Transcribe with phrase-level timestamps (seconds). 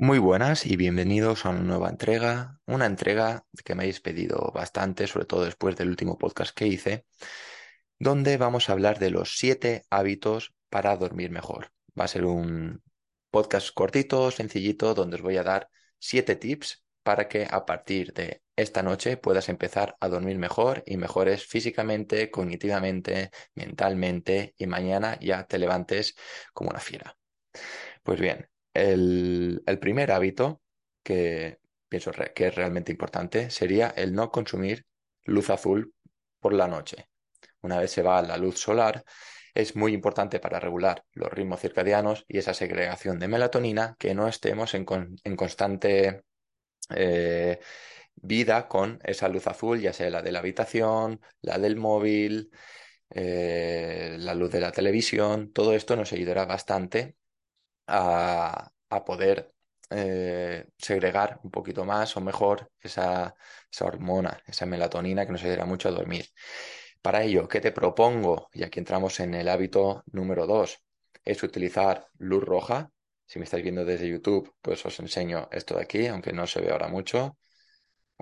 [0.00, 5.08] Muy buenas y bienvenidos a una nueva entrega, una entrega que me habéis pedido bastante,
[5.08, 7.04] sobre todo después del último podcast que hice,
[7.98, 11.72] donde vamos a hablar de los siete hábitos para dormir mejor.
[11.98, 12.80] Va a ser un
[13.32, 15.68] podcast cortito, sencillito, donde os voy a dar
[15.98, 20.96] siete tips para que a partir de esta noche puedas empezar a dormir mejor y
[20.96, 26.14] mejores físicamente, cognitivamente, mentalmente y mañana ya te levantes
[26.52, 27.16] como una fiera.
[28.04, 28.48] Pues bien,
[28.78, 30.60] el, primer hábito
[31.02, 31.58] que
[31.88, 34.86] pienso que es realmente importante sería el no consumir
[35.24, 35.94] luz azul
[36.40, 37.08] por la noche.
[37.62, 39.04] Una vez se va la luz solar,
[39.54, 44.28] es muy importante para regular los ritmos circadianos y esa segregación de melatonina que no
[44.28, 44.84] estemos en
[45.36, 46.22] constante
[46.94, 47.60] eh,
[48.14, 52.50] vida con esa luz azul, ya sea la de la habitación, la del móvil,
[53.10, 55.52] eh, la luz de la televisión.
[55.52, 57.16] Todo esto nos ayudará bastante
[57.86, 59.52] a, a poder
[59.90, 63.34] eh, segregar un poquito más o mejor esa,
[63.70, 66.26] esa hormona, esa melatonina que nos ayudará mucho a dormir.
[67.02, 68.48] Para ello, ¿qué te propongo?
[68.52, 70.82] Y aquí entramos en el hábito número dos,
[71.24, 72.90] es utilizar luz roja.
[73.26, 76.60] Si me estáis viendo desde YouTube, pues os enseño esto de aquí, aunque no se
[76.60, 77.36] ve ahora mucho.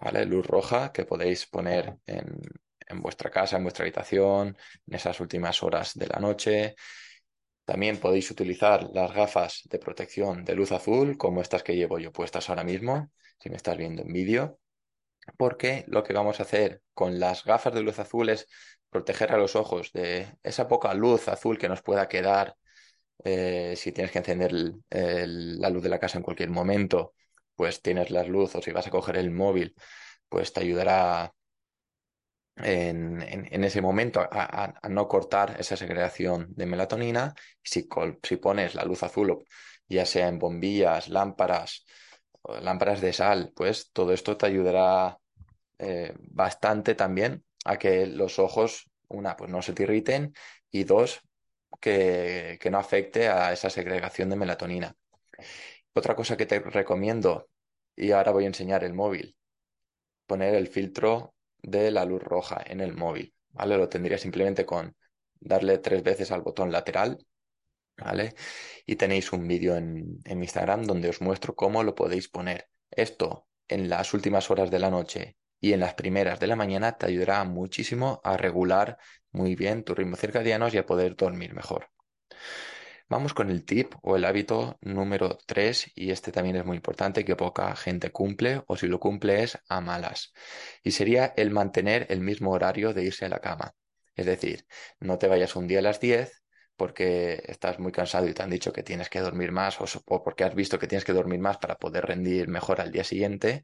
[0.00, 0.24] ¿Vale?
[0.26, 2.40] Luz roja que podéis poner en,
[2.88, 6.74] en vuestra casa, en vuestra habitación, en esas últimas horas de la noche.
[7.64, 12.12] También podéis utilizar las gafas de protección de luz azul, como estas que llevo yo
[12.12, 14.58] puestas ahora mismo, si me estás viendo en vídeo,
[15.38, 18.46] porque lo que vamos a hacer con las gafas de luz azul es
[18.90, 22.54] proteger a los ojos de esa poca luz azul que nos pueda quedar
[23.24, 27.14] eh, si tienes que encender la luz de la casa en cualquier momento,
[27.54, 29.74] pues tienes la luz o si vas a coger el móvil,
[30.28, 31.32] pues te ayudará
[32.56, 37.34] en, ese momento a, no cortar esa segregación de melatonina.
[37.62, 37.88] Si,
[38.36, 39.44] pones la luz azul,
[39.88, 41.84] ya sea en bombillas, lámparas,
[42.60, 45.18] lámparas de sal, pues todo esto te ayudará
[45.78, 50.34] eh, bastante también a que los ojos, una, pues no se te irriten
[50.70, 51.20] y dos,
[51.80, 54.96] que, que no afecte a esa segregación de melatonina.
[55.92, 57.48] Otra cosa que te recomiendo,
[57.96, 59.36] y ahora voy a enseñar el móvil,
[60.26, 61.33] poner el filtro
[61.64, 63.76] de la luz roja en el móvil, ¿vale?
[63.76, 64.96] Lo tendría simplemente con
[65.40, 67.26] darle tres veces al botón lateral,
[67.96, 68.34] ¿vale?
[68.86, 72.68] Y tenéis un vídeo en, en Instagram donde os muestro cómo lo podéis poner.
[72.90, 76.98] Esto en las últimas horas de la noche y en las primeras de la mañana
[76.98, 78.98] te ayudará muchísimo a regular
[79.32, 81.90] muy bien tus ritmos circadianos y a poder dormir mejor.
[83.08, 87.24] Vamos con el tip o el hábito número 3 y este también es muy importante
[87.24, 90.32] que poca gente cumple o si lo cumple es a malas
[90.82, 93.74] y sería el mantener el mismo horario de irse a la cama.
[94.16, 94.66] Es decir,
[95.00, 96.42] no te vayas un día a las 10
[96.76, 100.44] porque estás muy cansado y te han dicho que tienes que dormir más o, porque
[100.44, 103.62] has visto que tienes que dormir más para poder rendir mejor al día siguiente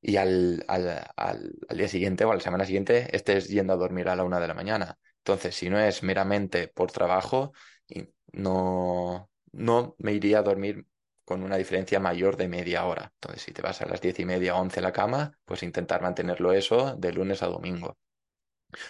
[0.00, 4.16] y al, al día siguiente o a la semana siguiente estés yendo a dormir a
[4.16, 4.98] la una de la mañana.
[5.18, 7.52] Entonces, si no es meramente por trabajo,
[7.90, 10.86] y no, no me iría a dormir
[11.24, 13.12] con una diferencia mayor de media hora.
[13.14, 16.02] Entonces, si te vas a las diez y media, once a la cama, pues intentar
[16.02, 17.98] mantenerlo eso de lunes a domingo.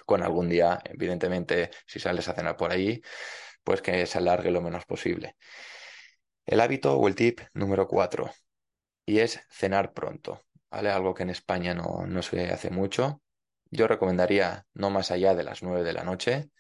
[0.07, 3.03] Con algún día, evidentemente, si sales a cenar por ahí,
[3.65, 5.37] pues que se alargue lo menos posible.
[6.47, 8.31] El hábito o el tip número cuatro,
[9.07, 10.91] y es cenar pronto, ¿vale?
[10.91, 13.23] Algo que en España no, no se hace mucho.
[13.71, 16.51] Yo recomendaría no más allá de las nueve de la noche.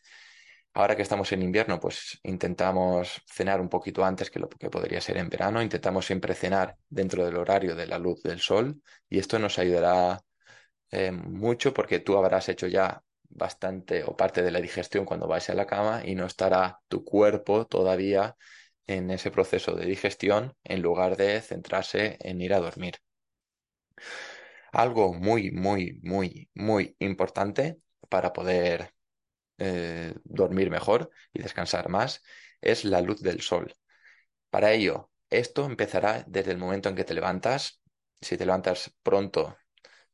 [0.72, 5.00] Ahora que estamos en invierno, pues intentamos cenar un poquito antes que lo que podría
[5.00, 5.60] ser en verano.
[5.62, 10.20] Intentamos siempre cenar dentro del horario de la luz del sol y esto nos ayudará
[10.90, 15.48] eh, mucho porque tú habrás hecho ya bastante o parte de la digestión cuando vais
[15.50, 18.36] a la cama y no estará tu cuerpo todavía
[18.86, 22.94] en ese proceso de digestión en lugar de centrarse en ir a dormir.
[24.72, 28.92] Algo muy, muy, muy, muy importante para poder
[29.60, 32.22] eh, dormir mejor y descansar más
[32.60, 33.74] es la luz del sol.
[34.50, 37.80] Para ello, esto empezará desde el momento en que te levantas.
[38.20, 39.56] Si te levantas pronto,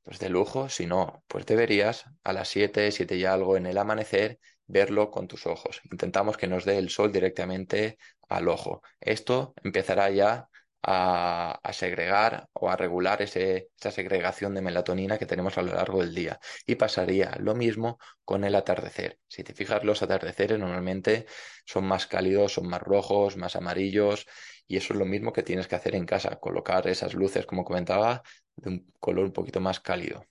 [0.03, 0.69] pues de lujo.
[0.69, 5.29] Si no, pues deberías a las 7, 7 y algo en el amanecer, verlo con
[5.29, 5.81] tus ojos.
[5.91, 7.99] Intentamos que nos dé el sol directamente
[8.29, 8.83] al ojo.
[9.01, 10.49] Esto empezará ya
[10.83, 15.75] a, a segregar o a regular ese, esa segregación de melatonina que tenemos a lo
[15.75, 16.39] largo del día.
[16.67, 19.19] Y pasaría lo mismo con el atardecer.
[19.29, 21.27] Si te fijas, los atardeceres normalmente
[21.65, 24.27] son más cálidos, son más rojos, más amarillos.
[24.69, 27.65] Y eso es lo mismo que tienes que hacer en casa, colocar esas luces, como
[27.65, 28.23] comentaba,
[28.57, 30.25] de un color un poquito más cálido.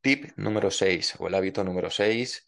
[0.00, 2.46] Tip número 6 o el hábito número 6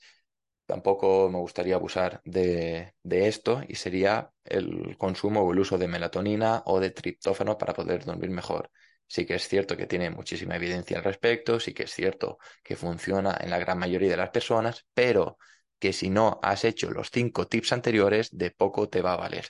[0.70, 5.88] tampoco me gustaría abusar de, de, esto y sería el consumo o el uso de
[5.88, 8.70] melatonina o de triptófano para poder dormir mejor.
[9.08, 12.76] Sí que es cierto que tiene muchísima evidencia al respecto, sí que es cierto que
[12.76, 15.38] funciona en la gran mayoría de las personas, pero
[15.80, 19.46] que si no has hecho los cinco tips anteriores, de poco te va a valer.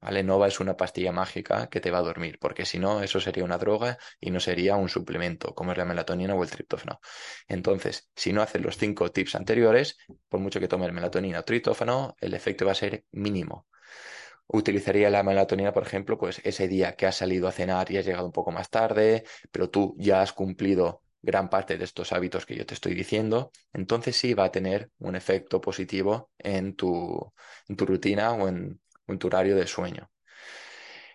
[0.00, 0.22] ¿Vale?
[0.22, 3.44] Nova es una pastilla mágica que te va a dormir, porque si no, eso sería
[3.44, 7.00] una droga y no sería un suplemento, como es la melatonina o el triptófano.
[7.48, 9.96] Entonces, si no haces los cinco tips anteriores,
[10.28, 13.66] por mucho que tomes melatonina o triptófano, el efecto va a ser mínimo.
[14.46, 18.06] Utilizaría la melatonina, por ejemplo, pues ese día que has salido a cenar y has
[18.06, 22.46] llegado un poco más tarde, pero tú ya has cumplido gran parte de estos hábitos
[22.46, 27.32] que yo te estoy diciendo, entonces sí va a tener un efecto positivo en tu,
[27.68, 30.10] en tu rutina o en, un tu horario de sueño.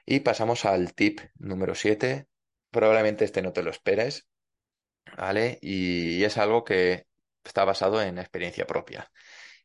[0.06, 2.28] Y pasamos al tip número 7.
[2.72, 4.28] Probablemente este no te lo esperes,
[5.18, 5.60] ¿vale?
[5.62, 7.06] Y es algo que
[7.44, 9.12] está basado en experiencia propia.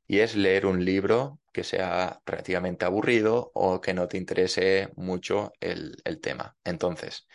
[0.07, 5.53] Y es leer un libro que sea relativamente aburrido o que no te interese mucho
[5.61, 6.57] el, tema.
[6.65, 7.27] Entonces,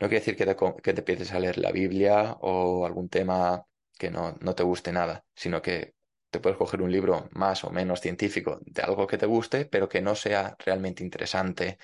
[0.00, 3.64] no quiere decir que te, que te empieces a leer la Biblia o algún tema
[3.98, 5.94] que no, no te guste nada, sino que
[6.34, 9.88] te puedes coger un libro más o menos científico de algo que te guste, pero
[9.88, 11.78] que no sea realmente interesante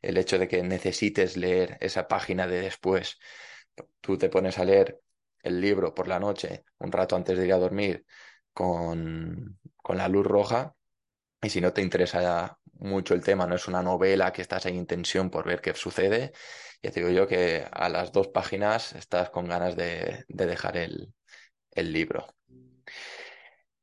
[0.00, 3.18] el hecho de que necesites leer esa página de después.
[4.00, 5.00] Tú te pones a leer
[5.42, 8.06] el libro por la noche, un rato antes de ir a dormir,
[8.52, 10.76] con, con la luz roja,
[11.42, 14.86] y si no te interesa mucho el tema, no es una novela que estás en
[14.86, 16.32] tensión por ver qué sucede,
[16.82, 21.12] ya te digo yo que a las dos páginas estás con ganas de, dejar el
[21.92, 22.35] libro.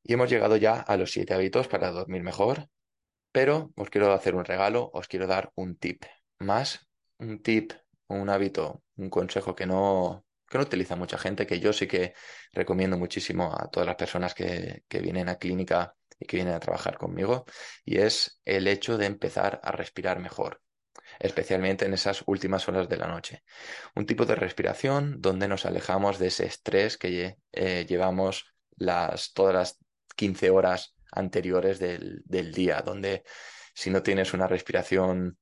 [0.04, 2.68] Y hemos llegado ya a los siete hábitos para dormir mejor,
[3.32, 6.04] pero os quiero hacer un regalo, os quiero dar un tip
[6.38, 6.86] más,
[7.18, 7.72] un tip,
[8.08, 12.14] un hábito, un consejo que no, que no utiliza mucha gente, que yo sí que
[12.52, 16.60] recomiendo muchísimo a todas las personas que, que vienen a clínica y que vienen a
[16.60, 17.46] trabajar conmigo,
[17.84, 20.60] y es el hecho de empezar a respirar mejor
[21.18, 23.42] especialmente en esas últimas horas de la noche.
[23.94, 28.46] Un tipo de respiración donde nos alejamos de ese estrés que eh, llevamos
[28.76, 29.83] las, todas las
[30.14, 32.22] 15 horas anteriores del,
[32.52, 33.24] día, donde
[33.74, 35.38] si no tienes una respiración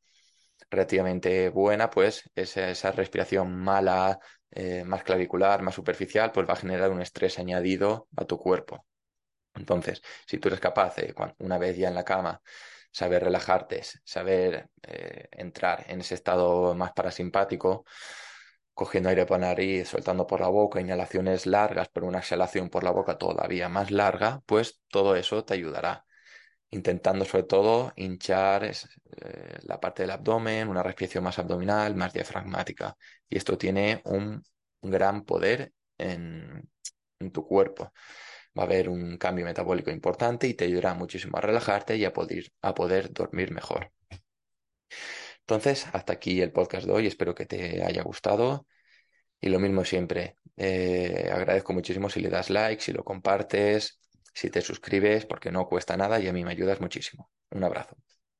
[0.70, 4.18] relativamente buena, pues esa, esa respiración mala,
[4.50, 8.86] eh, más clavicular, más superficial, pues va a generar un estrés añadido a tu cuerpo.
[9.54, 12.40] Entonces, si tú eres capaz de, una vez ya en la cama,
[12.90, 17.84] saber relajarte, saber eh, entrar en ese estado más parasimpático,
[18.74, 22.84] cogiendo aire por la nariz, soltando por la boca, inhalaciones largas, pero una exhalación por
[22.84, 26.04] la boca todavía más larga, pues todo eso te ayudará.
[26.70, 32.96] Intentando sobre todo hinchar eh, la parte del abdomen, una respiración más abdominal, más diafragmática.
[33.28, 34.42] Y esto tiene un,
[34.82, 36.68] gran poder en,
[37.32, 37.92] tu cuerpo.
[38.58, 42.12] Va a haber un cambio metabólico importante y te ayudará muchísimo a relajarte y a
[42.12, 43.92] poder, a poder dormir mejor.
[45.46, 47.06] Entonces, hasta aquí el podcast de hoy.
[47.06, 48.66] Espero que te haya gustado.
[49.40, 50.38] Y lo mismo siempre.
[50.56, 54.00] Eh, agradezco muchísimo si le das like, si lo compartes,
[54.34, 57.30] si te suscribes, porque no cuesta nada y a mí me ayudas muchísimo.
[57.50, 57.96] Un abrazo.